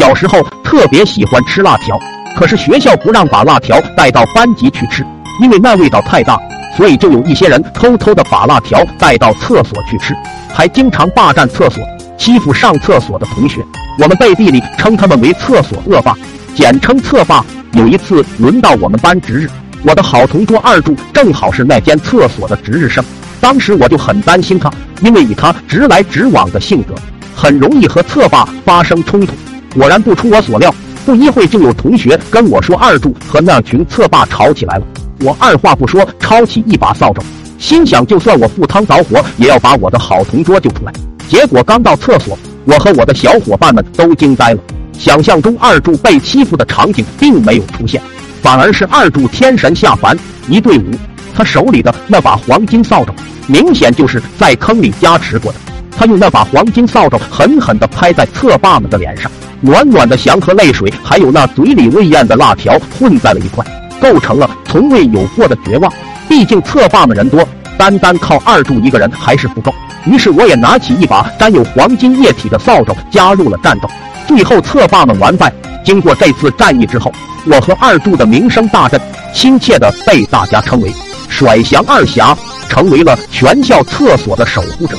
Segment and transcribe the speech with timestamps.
[0.00, 1.94] 小时候特别喜欢吃辣条，
[2.34, 5.04] 可是学校不让把辣条带到班级去吃，
[5.42, 6.38] 因为那味道太大，
[6.74, 10.16] 所以就有一些人偷偷的把辣条带到厕所去吃，
[10.54, 11.84] 还经常霸占厕所，
[12.16, 13.62] 欺负上厕所的同学。
[13.98, 16.16] 我们背地里称他们为厕所恶霸，
[16.54, 17.44] 简称厕霸。
[17.72, 19.50] 有一次轮到我们班值日，
[19.82, 23.04] 我的好同桌二柱正好是那间厕所的值日生。
[23.38, 24.72] 当时我就很担心他，
[25.02, 26.94] 因为以他直来直往的性格，
[27.36, 29.34] 很容易和厕霸发生冲突。
[29.74, 30.74] 果然不出我所料，
[31.06, 34.86] 不一会就有同学跟我说二柱和那群侧霸吵起来了。
[35.20, 37.22] 我二话不说，抄起一把扫帚，
[37.58, 40.92] 心想就算我赴汤蹈火，也要把我的好同桌救出来。
[41.28, 44.60] 结果刚到厕所，我和我的小伙伴们都惊呆了。
[44.98, 48.02] 想象中二柱被欺负的场景并没有出现，
[48.42, 50.18] 反而是二柱天神下凡
[50.48, 50.90] 一对五。
[51.32, 53.12] 他手里的那把黄金扫帚，
[53.46, 55.58] 明显就是在坑里加持过的。
[55.96, 59.30] 他用那把黄金扫帚狠狠地拍在侧霸们的脸上，
[59.60, 63.64] 暖暖的翔和泪水，还有那嘴里未咽的辣条混在了一块，
[64.00, 65.92] 构成了从未有过的绝望。
[66.28, 69.74] 毕竟侧霸们人多，单单靠二柱一个人还是不够。
[70.06, 73.88] 于是我也拿起一把沾有黄金液体的扫帚，加入了战斗。
[74.26, 75.52] 最后侧霸们完败。
[75.84, 77.12] 经过这次战役之后，
[77.46, 79.00] 我和二柱的名声大振，
[79.34, 80.92] 亲切的被大家称为。
[81.28, 82.36] 甩翔二侠
[82.68, 84.96] 成为了全校厕所的守护者。